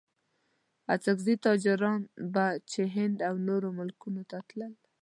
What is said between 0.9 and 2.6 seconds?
اڅګزي تاجران به